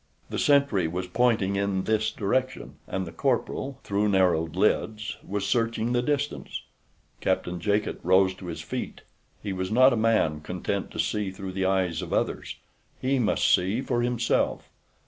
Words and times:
The 0.31 0.39
sentry 0.39 0.87
was 0.87 1.05
pointing 1.05 1.55
in 1.57 1.83
this 1.83 2.09
direction, 2.09 2.77
and 2.87 3.05
the 3.05 3.11
corporal, 3.11 3.79
through 3.83 4.09
narrowed 4.09 4.55
lids, 4.55 5.17
was 5.23 5.45
searching 5.45 5.93
the 5.93 6.01
distance. 6.01 6.63
Captain 7.19 7.59
Jacot 7.59 7.99
rose 8.03 8.33
to 8.37 8.47
his 8.47 8.61
feet. 8.61 9.01
He 9.43 9.53
was 9.53 9.69
not 9.71 9.93
a 9.93 9.95
man 9.95 10.41
content 10.41 10.89
to 10.89 10.99
see 10.99 11.29
through 11.29 11.51
the 11.51 11.67
eyes 11.67 12.01
of 12.01 12.13
others. 12.13 12.55
He 12.99 13.19
must 13.19 13.53
see 13.53 13.79
for 13.83 14.01
himself. 14.01 14.71